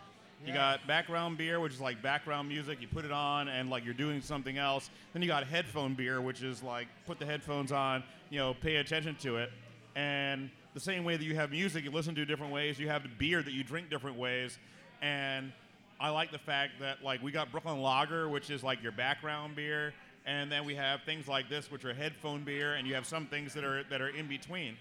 [0.46, 2.82] You got background beer, which is like background music.
[2.82, 4.90] You put it on and like you're doing something else.
[5.14, 8.78] Then you got headphone beer, which is like put the headphones on, you know, pay
[8.78, 9.52] attention to it.
[9.96, 12.78] And the same way that you have music, you listen to different ways.
[12.78, 14.58] You have the beer that you drink different ways.
[15.02, 15.54] And
[16.00, 19.56] I like the fact that like we got Brooklyn Lager, which is like your background
[19.56, 19.94] beer,
[20.26, 23.28] and then we have things like this, which are headphone beer, and you have some
[23.28, 24.76] things that are that are in between.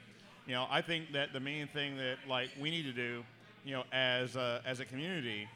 [0.46, 3.22] You know, I think that the main thing that like we need to do,
[3.64, 5.48] you know, as a, as a community,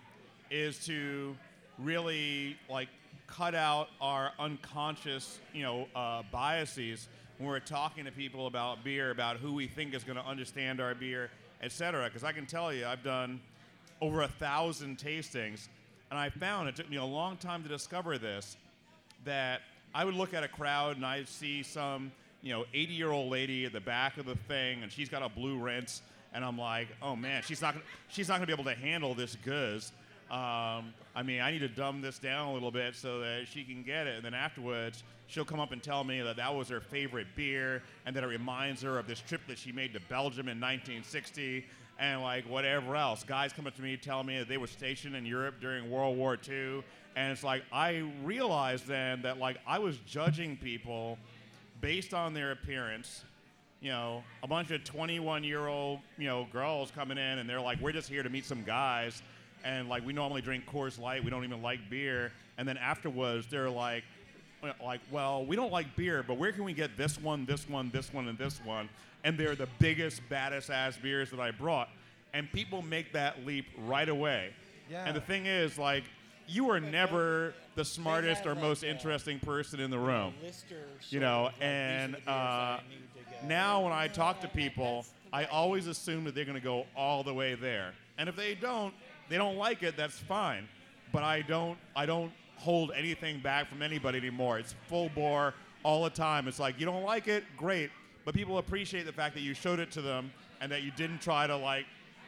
[0.50, 1.36] is to
[1.78, 2.88] really like
[3.26, 9.10] cut out our unconscious, you know, uh, biases when we're talking to people about beer,
[9.10, 11.30] about who we think is going to understand our beer,
[11.62, 12.04] etc.
[12.04, 13.40] Because I can tell you, I've done
[14.00, 15.68] over a thousand tastings,
[16.10, 18.56] and I found it took me a long time to discover this
[19.24, 19.62] that
[19.94, 23.30] I would look at a crowd and I'd see some, you know, 80 year old
[23.30, 26.02] lady at the back of the thing and she's got a blue rinse
[26.36, 29.14] and I'm like, oh man, she's not gonna, she's not gonna be able to handle
[29.14, 29.90] this goods.
[30.30, 33.64] Um, I mean, I need to dumb this down a little bit so that she
[33.64, 34.16] can get it.
[34.16, 37.82] And then afterwards, she'll come up and tell me that that was her favorite beer
[38.04, 41.64] and that it reminds her of this trip that she made to Belgium in 1960
[41.98, 43.24] and like whatever else.
[43.24, 46.18] Guys come up to me telling me that they were stationed in Europe during World
[46.18, 46.82] War II.
[47.14, 51.18] And it's like, I realized then that like I was judging people
[51.80, 53.24] based on their appearance
[53.86, 57.60] you know, a bunch of 21 year old, you know, girls coming in and they're
[57.60, 59.22] like, we're just here to meet some guys.
[59.64, 61.22] And like, we normally drink Coors Light.
[61.22, 62.32] We don't even like beer.
[62.58, 64.02] And then afterwards, they're like,
[64.84, 67.90] like, well, we don't like beer, but where can we get this one, this one,
[67.90, 68.88] this one, and this one?
[69.22, 71.88] And they're the biggest, baddest ass beers that I brought.
[72.34, 74.50] And people make that leap right away.
[74.90, 75.04] Yeah.
[75.06, 76.02] And the thing is, like,
[76.48, 80.34] you are never the smartest or like, most uh, interesting person in the room.
[80.42, 80.76] Lister
[81.10, 83.05] You know, like, and the beers that I uh, need to get.
[83.44, 87.22] Now when I talk to people, I always assume that they're going to go all
[87.22, 87.92] the way there.
[88.18, 88.94] And if they don't,
[89.28, 90.68] they don't like it, that's fine.
[91.12, 94.58] But I don't I don't hold anything back from anybody anymore.
[94.58, 96.48] It's full bore all the time.
[96.48, 97.90] It's like you don't like it, great,
[98.24, 101.20] but people appreciate the fact that you showed it to them and that you didn't
[101.20, 101.86] try to like,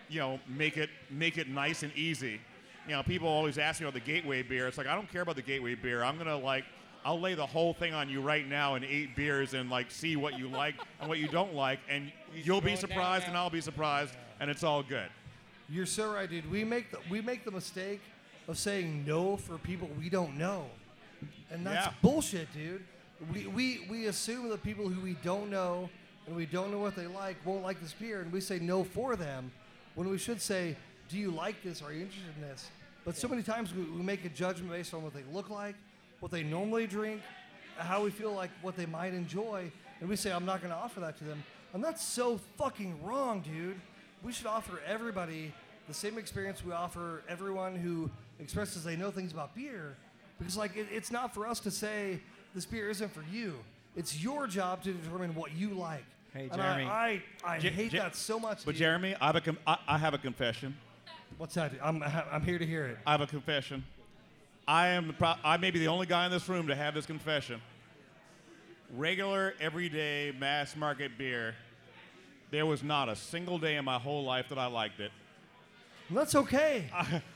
[0.09, 2.41] you know, make it make it nice and easy.
[2.87, 4.67] You know, people always ask me about the gateway beer.
[4.69, 6.03] It's like I don't care about the gateway beer.
[6.03, 6.65] I'm gonna like
[7.05, 10.17] I'll lay the whole thing on you right now and eight beers and like see
[10.17, 13.37] what you like and what you don't like, and you'll be throw down surprised and.
[13.37, 15.09] I'll be surprised, and it's all good.
[15.71, 16.51] You're so right, dude.
[16.51, 18.01] We make the we make the mistake
[18.49, 20.67] of saying no for people we don't know,
[21.51, 21.93] and that's Yeah.
[22.03, 22.83] bullshit, dude.
[23.33, 25.91] We, we we assume that people who we don't know
[26.27, 28.85] and we don't know what they like won't like this beer, and we say no
[28.85, 29.51] for them,
[29.95, 30.77] when we should say,
[31.09, 31.83] "Do you like this?
[31.83, 32.71] Are you interested in this?"
[33.05, 35.75] But so many times we, we make a judgment based on what they look like,
[36.21, 37.23] what they normally drink,
[37.77, 40.77] how we feel like what they might enjoy, and we say, "I'm not going to
[40.79, 43.81] offer that to them," and that's so fucking wrong, dude
[44.21, 45.53] we should offer everybody
[45.87, 49.97] the same experience we offer everyone who expresses they know things about beer
[50.41, 52.19] because like it, it's not for us to say
[52.53, 53.55] this beer isn't for you
[53.95, 56.03] it's your job to determine what you like
[56.35, 56.83] Hey, and Jeremy.
[56.83, 58.81] I, I, I Je- hate Je- that so much But dude.
[58.81, 60.77] Jeremy, I have a com- I, I have a confession.
[61.37, 61.71] what's that?
[61.81, 62.03] I'm,
[62.33, 63.85] I'm here to hear it I have a confession.
[64.69, 67.07] I am pro- I may be the only guy in this room to have this
[67.07, 67.61] confession.
[68.95, 71.55] Regular, everyday, mass market beer.
[72.51, 75.11] There was not a single day in my whole life that I liked it.
[76.11, 76.85] That's okay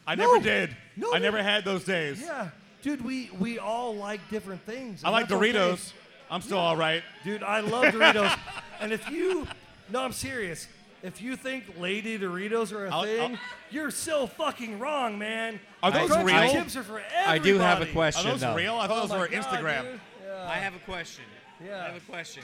[0.07, 0.25] I No.
[0.33, 0.77] never did.
[0.97, 2.21] No, I never had those days.
[2.23, 2.49] yeah
[2.83, 5.53] dude we we all like different things I like that's okay.
[5.53, 5.93] Doritos.
[6.31, 7.03] I'm still all right.
[7.25, 8.39] Dude, I love Doritos.
[8.81, 9.47] and if you,
[9.91, 10.67] no, I'm serious.
[11.03, 13.39] If you think Lady Doritos are a I'll- thing, I'll-
[13.71, 15.59] you're so fucking wrong, man.
[15.83, 16.53] Are those Crunchy real?
[16.53, 17.27] chips are for everybody.
[17.27, 18.55] I do have a Are question those though.
[18.55, 18.77] real?
[18.77, 19.83] I thought Oh those my were God, Instagram.
[19.83, 20.01] dude.
[20.25, 20.49] Yeah.
[20.49, 21.25] I have a question.
[21.65, 21.81] Yeah.
[21.83, 22.43] I have a question.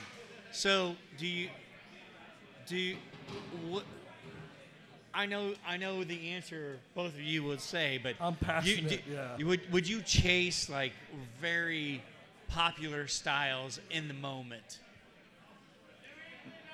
[0.51, 1.51] So, do you
[2.66, 2.97] do you,
[3.68, 3.85] what?
[5.14, 9.07] I know I know the answer both of you would say, but I'm you- passionate,
[9.07, 9.37] do- yeah.
[9.38, 10.92] you would would you chase like
[11.40, 12.03] very
[12.49, 14.81] popular styles in the moment?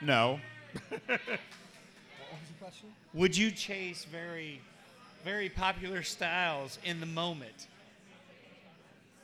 [0.01, 0.40] No.
[3.12, 4.61] Would you chase very
[5.24, 7.68] very popular styles in the moment?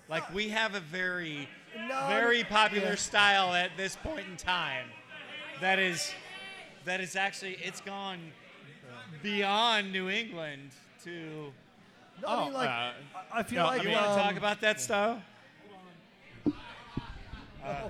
[0.09, 1.49] Like we have a very
[1.89, 2.95] No, very popular yeah.
[2.97, 4.87] style at this point in time
[5.61, 6.13] that is
[6.85, 8.19] that is actually it's gone
[9.23, 10.71] beyond New England
[11.05, 11.53] to
[12.23, 12.93] No, I mean, Oh, like, uh, I-
[13.33, 15.23] I feel no, like you want to um, talk about that style?
[17.65, 17.89] Uh,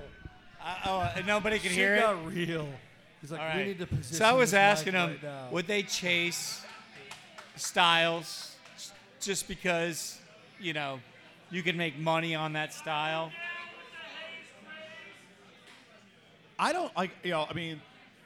[0.85, 1.99] oh, uh, nobody can shit hear it.
[2.01, 2.67] got real.
[3.21, 4.15] He's like, All we need to position.
[4.17, 6.63] So I was asking him, right would they chase
[7.55, 8.55] styles
[9.19, 10.19] just because,
[10.59, 10.99] you know,
[11.51, 13.31] you can make money on that style?
[16.57, 17.81] I don't like, you know, I mean,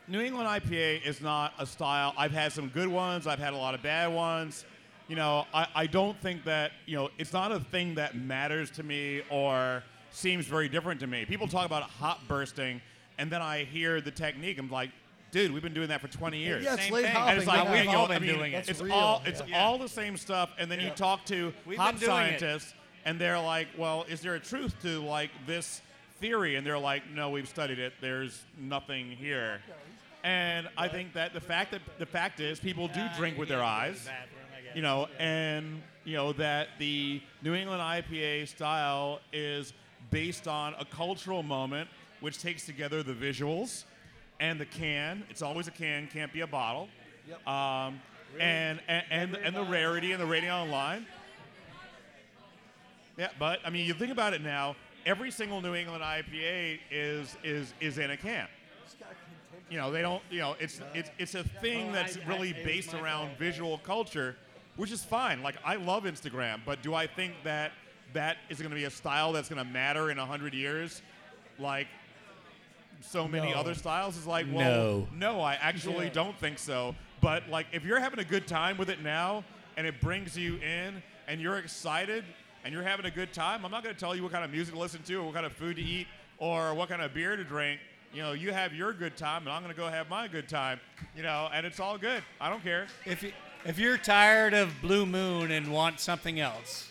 [0.08, 2.14] New England IPA is not a style.
[2.18, 4.66] I've had some good ones, I've had a lot of bad ones.
[5.08, 8.72] you know, I, I don't think that, you know, it's not a thing that matters
[8.72, 11.26] to me or seems very different to me.
[11.26, 12.82] People talk about hop bursting,
[13.18, 14.58] and then I hear the technique.
[14.58, 14.92] I'm like,
[15.32, 16.64] dude, we've been doing that for 20 years.
[16.64, 17.12] Yeah, it's Same late thing.
[17.14, 17.30] hopping.
[17.30, 18.70] And it's like we we've go- all I been mean, doing it.
[18.70, 19.64] It's all it's Yeah.
[19.64, 22.40] all the same stuff, and then you talk to We've hop been doing it.
[22.40, 22.74] scientists,
[23.06, 25.82] and they're like, "Well, is there a truth to like this
[26.20, 27.94] theory?" And they're like, "No, we've studied it.
[28.02, 29.62] There's nothing here."
[30.24, 33.64] And I think that the fact that the fact is, people do drink with their
[33.64, 34.10] eyes,
[34.74, 39.74] you know, and you know that the New England IPA style is
[40.12, 41.90] based on a cultural moment,
[42.26, 43.84] which takes together the visuals
[44.40, 45.24] and the can.
[45.30, 46.90] It's always a can, can't be a bottle.
[47.30, 47.48] Yep.
[47.48, 48.02] Um,
[48.40, 51.06] and and and, and the rarity and the rating online.
[53.16, 54.76] Yeah, but I mean, you think about it now.
[55.06, 58.48] Every single New England IPA is is is in a can.
[59.70, 60.24] You know, they don't.
[60.32, 64.36] You know, it's it's it's a thing Oh, that's really based around visual culture,
[64.78, 65.44] which is fine.
[65.44, 67.72] Like I love Instagram, but do I think that
[68.14, 71.04] that is going to be a style that's going to matter in hundred years?
[71.60, 71.88] Like
[73.02, 73.58] so many No.
[73.60, 75.36] other styles is like, well, No.
[75.38, 76.14] no, I actually Yeah.
[76.14, 76.96] don't think so.
[77.22, 79.44] But like, if you're having a good time with it now,
[79.78, 82.24] and it brings you in, and you're excited,
[82.64, 84.52] and you're having a good time, I'm not going to tell you what kind of
[84.52, 87.14] music to listen to, or what kind of food to eat, or what kind of
[87.14, 87.80] beer to drink.
[88.14, 90.48] You know, you have your good time, and I'm going to go have my good
[90.48, 90.80] time.
[91.16, 92.24] You know, and it's all good.
[92.40, 92.88] I don't care.
[93.06, 93.34] If you,
[93.66, 96.90] if you're tired of Blue Moon and want something else,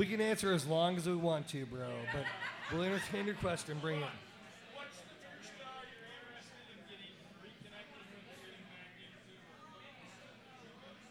[0.00, 1.86] We can answer as long as we want to, bro.
[2.14, 2.24] But
[2.72, 3.76] we'll entertain your question.
[3.82, 4.08] Bring it.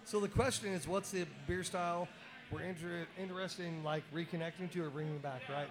[0.05, 2.07] So the question is, what's the beer style
[2.51, 5.67] we're inter- interested in, like reconnecting to or bringing back, right?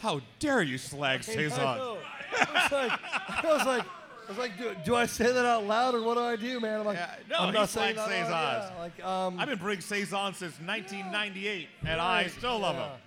[0.00, 1.58] How dare you slag I Saison?
[1.58, 1.96] know.
[2.30, 3.00] I was like,
[3.42, 3.86] I was like,
[4.26, 6.58] I was like, do, do I say that out loud or what do I do,
[6.60, 6.80] man?
[6.80, 8.62] I'm like, Yeah, no, I'm not saying slags that out loud.
[8.62, 8.72] saisons.
[8.74, 12.88] Yeah, like, um, I've been bringing Saison since 1998, and I still love yeah.
[12.88, 13.00] him.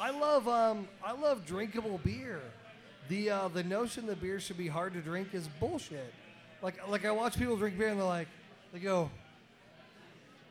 [0.00, 2.40] I love um I love drinkable beer.
[3.08, 6.12] The uh, the notion that beer should be hard to drink is bullshit.
[6.60, 8.28] Like like I watch people drink beer and they're like
[8.72, 9.10] they go,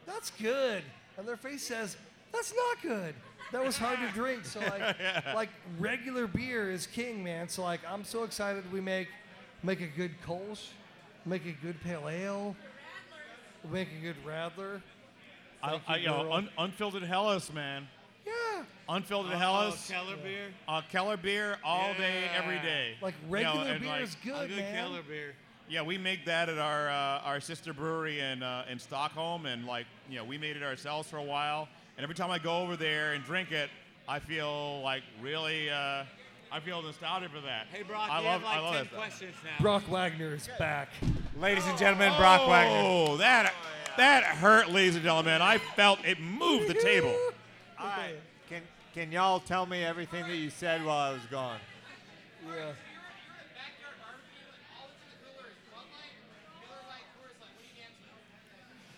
[0.05, 0.83] That's good.
[1.17, 1.97] And their face says,
[2.31, 3.13] That's not good.
[3.51, 4.45] That was hard to drink.
[4.45, 4.95] So like
[5.35, 7.49] like regular beer is king, man.
[7.49, 9.09] So like I'm so excited we make
[9.63, 10.67] make a good Kolsch,
[11.25, 12.55] make a good pale ale,
[13.71, 14.81] make a good Radler.
[15.63, 16.33] I, Thank I, you, you know, girl.
[16.33, 17.87] un, unfiltered Helles, man.
[18.25, 18.63] Yeah.
[18.89, 19.87] Unfiltered Oh, Helles.
[19.89, 22.61] Keller beer, Uh, Keller beer all day, every Yeah.
[22.63, 22.95] day.
[23.01, 24.75] Like You know, regular and beer like- is a good, good man.
[24.75, 25.35] Keller beer.
[25.69, 29.65] Yeah, we make that at our uh, our sister brewery in uh, in Stockholm, and
[29.65, 31.69] like you know, we made it ourselves for a while.
[31.95, 33.69] And every time I go over there and drink it,
[34.07, 36.03] I feel like really, uh,
[36.51, 37.67] I feel nostalgic for that.
[37.71, 39.63] Hey, Brock, I you love, have like I love 10 that questions now.
[39.63, 40.89] Brock Wagner is back.
[41.39, 42.81] Ladies and gentlemen, Brock oh, Wagner.
[42.83, 43.53] Oh, that
[43.97, 45.41] that hurt, ladies and gentlemen.
[45.41, 47.15] I felt it move the table.
[47.79, 48.15] All right.
[48.49, 48.61] Can
[48.93, 51.59] can y'all tell me everything that you said while I was gone?
[52.45, 52.73] Yeah.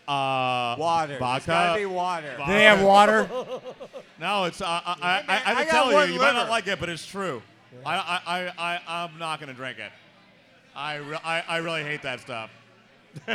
[0.08, 1.14] Uh, Water.
[1.14, 1.48] It's Vodka.
[1.48, 2.36] gotta be water.
[2.38, 3.30] Vo- Do they have water?
[4.20, 4.62] No, it's.
[4.62, 6.50] Uh, I, I, I, I, I have to got tell you, one you might not
[6.50, 7.42] like it, but it's true.
[7.86, 9.92] I, I, I, I, I'm not gonna drink it.
[10.76, 12.50] I, re- I, I really hate that stuff.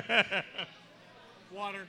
[1.53, 1.87] water.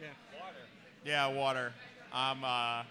[0.00, 0.06] Yeah.
[0.38, 0.56] Water.
[1.04, 1.72] Yeah, water.
[2.12, 2.44] I'm.
[2.44, 2.82] Uh,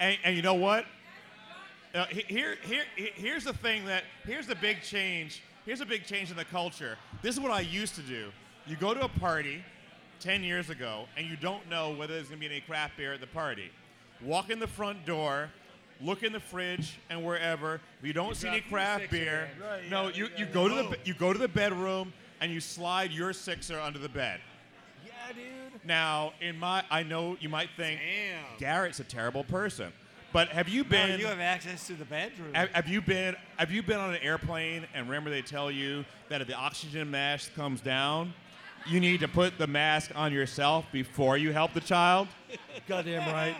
[0.00, 0.84] and, and you know what?
[1.94, 5.42] Uh, he- here, here, he- here's the thing that here's the big change.
[5.64, 6.96] Here's a big change in the culture.
[7.22, 8.30] This is what I used to do.
[8.66, 9.62] You go to a party
[10.20, 13.20] 10 years ago, and you don't know whether there's gonna be any craft beer at
[13.20, 13.70] the party.
[14.22, 15.50] Walk in the front door,
[16.00, 17.80] look in the fridge and wherever.
[18.00, 19.50] If you don't see any craft beer.
[19.60, 20.52] Right, no, you, yeah, you yeah.
[20.52, 20.94] go to the Oh.
[21.04, 24.40] you go to the bedroom and you slide your sixer under the bed.
[25.04, 25.84] Yeah, dude.
[25.84, 28.44] Now, in my, I know you might think Damn.
[28.58, 29.92] Garrett's a terrible person,
[30.32, 31.20] but have you been?
[31.20, 32.54] you have access to the bedroom.
[32.54, 33.36] have, have you been?
[33.58, 37.10] Have you been on an airplane and remember they tell you that if the oxygen
[37.10, 38.32] mask comes down,
[38.86, 42.28] you need to put the mask on yourself before you help the child?
[42.86, 43.56] Goddamn right.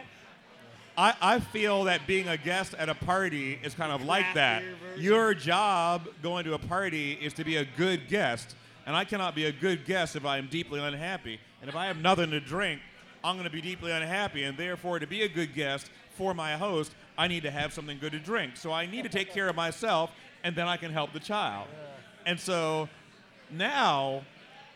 [0.97, 4.63] I, I feel that being a guest at a party is kind of like that.
[4.97, 8.55] Your job going to a party is to be a good guest,
[8.87, 11.41] and I cannot be a good guest if I am deeply unhappy.
[11.61, 12.81] And if I have nothing to drink,
[13.25, 16.57] I'm going to be deeply unhappy, and therefore, to be a good guest for my
[16.57, 18.57] host, I need to have something good to drink.
[18.57, 20.11] So I need to take care of myself,
[20.45, 21.67] and then I can help the child.
[22.27, 22.89] And so
[23.51, 24.23] now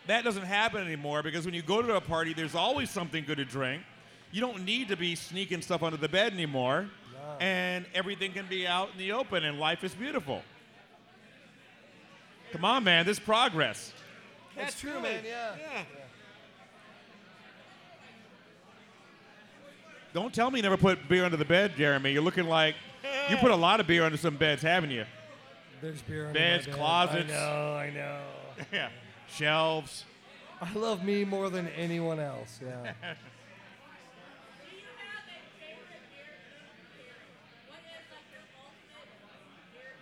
[0.08, 3.38] that doesn't happen anymore because when you go to a party, there's always something good
[3.38, 3.82] to drink.
[4.32, 6.88] You don't need to be sneaking stuff under the bed anymore,
[7.40, 10.42] and everything can be out in the open, and life is beautiful.
[12.52, 13.92] Come on, man, this progress.
[14.56, 15.22] That's true, man.
[15.24, 15.54] Yeah.
[15.58, 15.82] Yeah.
[20.14, 22.12] Don't tell me you never put beer under the bed, Jeremy.
[22.12, 22.74] You're looking like
[23.30, 25.04] you put a lot of beer under some beds, haven't you?
[25.80, 26.78] There's beer under Beds, my bed.
[26.78, 27.32] closets.
[27.32, 27.74] I know.
[27.74, 28.20] I know.
[28.72, 28.88] yeah.
[29.30, 30.04] Shelves.
[30.60, 32.58] I love me more than anyone else.
[32.60, 32.68] Yeah.
[32.68, 32.92] Do you have
[35.22, 36.26] a favorite beer?
[37.68, 39.06] What is like your ultimate
[39.72, 39.94] beer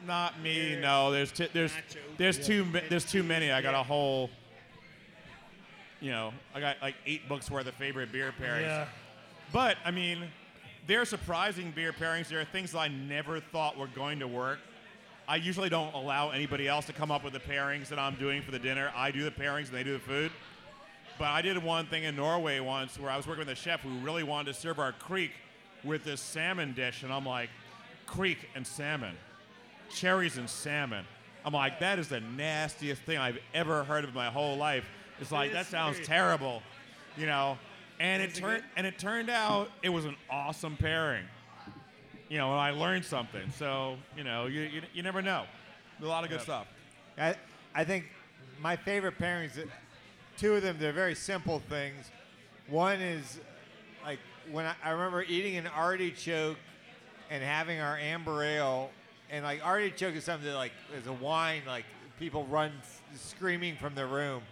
[0.00, 0.06] pairing?
[0.06, 0.76] Not me.
[0.80, 1.96] No, there's t- there's Nacho.
[2.18, 3.50] there's too ma- there's too many.
[3.50, 4.28] I got a whole.
[6.00, 8.62] You know, I got like eight books worth of favorite beer pairings.
[8.62, 8.86] yeah.
[9.52, 10.24] But I mean,
[10.86, 12.28] there are surprising beer pairings.
[12.28, 14.58] There are things that I never thought were going to work.
[15.30, 18.42] I usually don't allow anybody else to come up with the pairings that I'm doing
[18.42, 18.90] for the dinner.
[18.96, 20.32] I do the pairings and they do the food.
[21.20, 23.80] But I did one thing in Norway once where I was working with a chef
[23.80, 25.30] who really wanted to serve our Kriek
[25.84, 27.48] with this salmon dish, and I'm like,
[28.08, 29.14] Kriek and salmon,
[29.94, 31.04] cherries and salmon.
[31.44, 34.84] I'm like, that is the nastiest thing I've ever heard of in my whole life.
[35.20, 36.60] It's like that sounds terrible,
[37.16, 37.56] you know.
[38.00, 41.24] And it it turned and it turned out it was an awesome pairing.
[42.30, 43.50] You know, and I learned something.
[43.58, 45.44] So you know, you you, you never know.
[46.00, 46.66] A lot of good stuff.
[47.18, 47.34] I,
[47.74, 48.06] I think
[48.62, 49.66] my favorite pairings, uh,
[50.38, 52.10] two of them, they're very simple things.
[52.68, 53.38] One is
[54.02, 54.18] like
[54.50, 56.56] when I, I remember eating an artichoke
[57.30, 58.90] and having our amber ale,
[59.30, 61.84] and like artichoke is something that like is a wine, like
[62.18, 64.42] people run s- screaming from the room.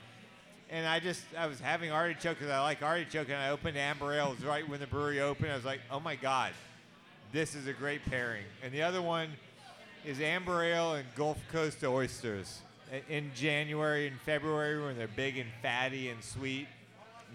[0.71, 4.13] And I just, I was having artichoke because I like artichoke, and I opened amber
[4.13, 4.33] ale.
[4.33, 5.51] It was right when the brewery opened.
[5.51, 6.53] I was like, oh my God,
[7.33, 8.45] this is a great pairing.
[8.63, 9.31] And the other one
[10.05, 12.61] is amber ale and Gulf Coast oysters.
[13.09, 16.67] In January and February, when they're big and fatty and sweet,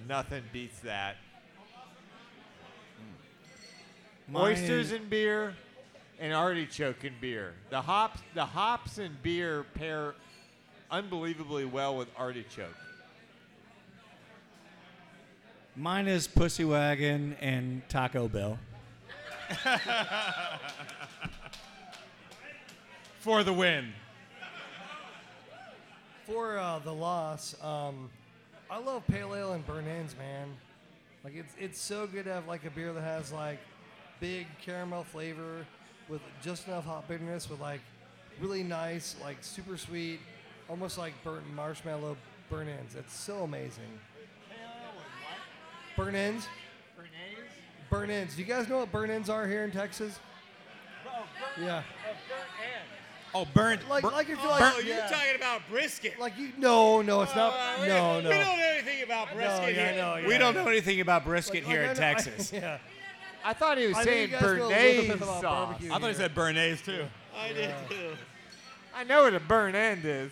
[0.07, 1.17] nothing beats that.
[4.27, 4.33] Hmm.
[4.33, 5.55] Mine- Oysters and beer,
[6.19, 7.53] and artichoke and beer.
[7.69, 10.15] The hops, the hops and beer pair
[10.89, 12.75] unbelievably well with artichoke.
[15.75, 18.57] Mine is Pussy Wagon and Taco Bell.
[23.19, 23.93] For the win.
[26.25, 28.09] For uh, the loss, um,
[28.69, 30.49] I love pale ale and burn ends, man.
[31.23, 33.59] Like it's it's so good to have like a beer that has like
[34.19, 35.65] big caramel flavor
[36.09, 37.81] with just enough hop bitterness with like
[38.41, 40.19] really nice, like super sweet,
[40.69, 42.17] almost like burnt marshmallow
[42.49, 42.95] burn ends.
[42.95, 43.99] It's so amazing.
[45.95, 46.47] Burn ends.
[47.93, 48.35] Burn ends.
[48.35, 50.19] Do you guys know what burn ends are here in Texas?
[51.61, 51.83] Yeah.
[53.35, 53.87] Oh, burnt.
[53.87, 55.07] Like bur- like if you're like Oh, you're yeah.
[55.07, 56.19] talking about brisket.
[56.19, 58.29] like you no no it's not Uh, we- no We no.
[58.31, 60.21] don't know anything about brisket yeah, here.
[60.23, 62.53] no, we don't know anything about brisket Like- here like in I know- I- Texas.
[62.61, 62.77] yeah.
[63.45, 65.81] I thought he was I saying you guys know a little bit béarnaise sauce.
[65.91, 67.05] I thought he said béarnaise too.
[67.37, 68.15] I did too.
[68.95, 70.31] I know what a burn end is.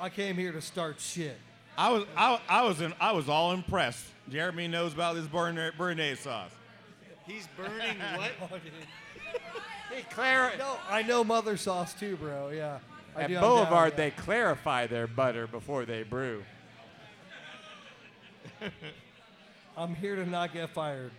[0.00, 1.36] I came here to start shit.
[1.76, 4.04] I was I, I was in, I was all impressed.
[4.30, 6.50] Jeremy knows about this Berna- béarnaise sauce.
[7.26, 8.30] He's burning what?
[9.90, 12.50] Hey, Clara, No, I know mother sauce too, bro.
[12.50, 12.78] Yeah.
[13.16, 16.42] I at do, Boulevard, down, they clarify their butter before they brew.
[19.76, 21.10] I'm here to not get fired.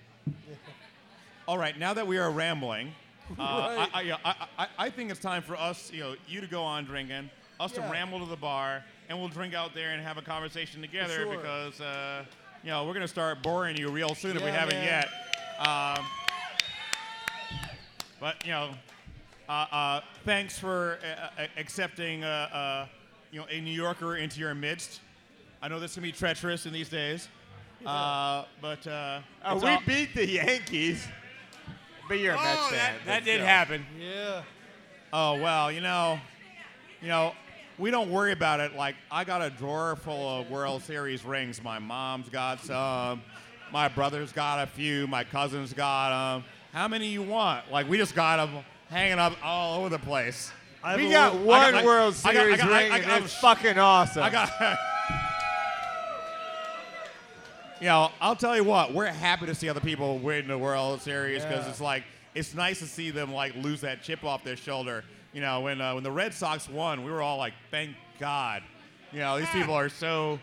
[1.48, 2.94] All right, now that we are rambling,
[3.40, 3.90] uh, Right.
[3.94, 6.48] I, I, yeah, I, I, I think it's time for us, you know, you to
[6.48, 7.30] go on drinking,
[7.60, 7.86] us Yeah.
[7.86, 11.16] to ramble to the bar, and we'll drink out there and have a conversation together
[11.24, 11.36] sure.
[11.38, 12.24] because, uh,
[12.64, 14.86] you know, we're gonna start boring you real soon if we haven't man.
[14.86, 15.68] yet.
[15.68, 16.06] Um,
[18.20, 18.72] but you know,
[19.48, 22.86] uh, uh, thanks for uh, uh, accepting, uh, uh,
[23.32, 25.00] you know, a New Yorker into your midst.
[25.62, 27.28] I know this can be treacherous in these days,
[27.86, 31.08] uh, but uh, Uh, we all- beat the Yankees,
[32.08, 32.96] but you're a Mets Oh, fan.
[32.98, 33.46] that, that did still.
[33.46, 33.86] happen.
[34.00, 34.44] Yeah.
[35.12, 36.20] Oh well, you know,
[37.02, 37.34] you know,
[37.80, 38.76] we don't worry about it.
[38.76, 41.64] Like I got a drawer full of World Series rings.
[41.64, 43.22] My mom's got some.
[43.72, 45.08] My brother's got a few.
[45.08, 46.44] My cousin's got them.
[46.74, 47.72] How many you want?
[47.72, 50.52] Like we just got them hanging up all over the place.
[50.84, 53.34] I We got one I got- World I got- I Series got- ring, and it's
[53.36, 54.24] fucking awesome.
[54.24, 54.50] I got.
[57.82, 58.94] you know, I'll tell you what.
[58.94, 61.70] We're happy to see other people win the World Series because Yeah.
[61.72, 62.04] it's like
[62.36, 65.04] it's nice to see them like lose that chip off their shoulder.
[65.34, 68.64] You know, when uh, when the Red Sox won, we were all like, "Thank God."
[69.12, 70.40] You know, these people are so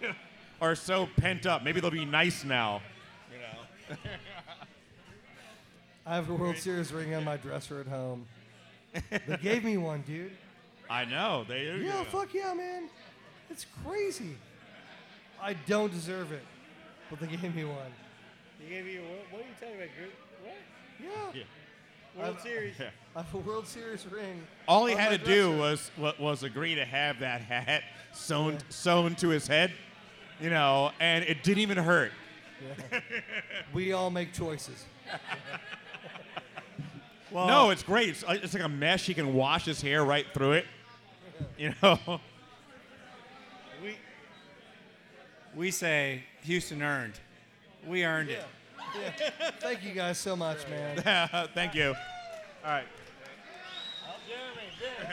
[0.60, 1.62] are so pent up.
[1.62, 2.80] Maybe they'll be nice now.
[3.30, 3.96] You know.
[6.06, 8.26] I have a World Series ring on my dresser at home.
[9.10, 10.32] they gave me one, dude.
[10.88, 11.64] I know they.
[11.82, 12.88] Yeah, fuck yeah, man.
[13.50, 14.36] It's crazy.
[15.40, 16.42] I don't deserve it,
[17.10, 17.92] but they gave me one.
[18.58, 19.26] He gave you what?
[19.30, 19.88] What are you talking about?
[19.96, 20.12] Group?
[20.42, 20.54] What?
[21.02, 21.40] Yeah.
[21.40, 21.44] Yeah.
[22.16, 22.74] World I've- Series.
[22.80, 24.42] I have a World Series ring.
[24.68, 29.14] All he had my to do was was agree to have that hat sewn sewn
[29.16, 29.72] to his head,
[30.40, 32.12] you know, and it didn't even hurt.
[33.72, 34.84] We all make choices.
[37.30, 38.10] Well, no, uh, it's great.
[38.10, 39.06] It's, like- it's like a mesh.
[39.06, 40.66] He can wash his hair right through it.
[41.58, 41.98] You know.
[43.82, 43.96] we
[45.56, 47.14] we say Houston earned.
[47.88, 48.44] We earned it.
[49.60, 51.48] Thank you guys so much, man.
[51.54, 51.94] Thank you.
[52.64, 52.84] All right.
[54.28, 55.10] Jeremy, Vince.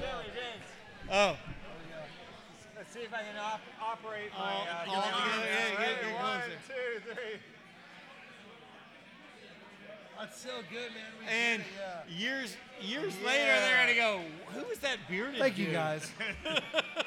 [0.00, 0.66] Jeremy, Vince.
[1.12, 1.36] Oh,
[2.76, 4.44] Let's see if I can op- operate my.
[4.44, 5.20] All- uh, all camera.
[5.20, 6.58] together, yeah, All get- right, get one, closer.
[6.68, 7.40] two, three.
[10.18, 11.10] That's so good, man.
[11.20, 12.16] We and did it, yeah.
[12.16, 14.20] years years later, they're gonna go.
[14.58, 15.40] Who was that bearded?
[15.40, 16.10] Thank you dude?" guys.